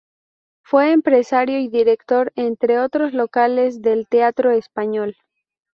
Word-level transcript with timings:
Fue 0.63 0.91
empresario 0.93 1.59
y 1.59 1.67
director, 1.67 2.33
entre 2.35 2.79
otros 2.79 3.13
locales, 3.13 3.83
del 3.83 4.07
Teatro 4.07 4.49
Español. 4.49 5.15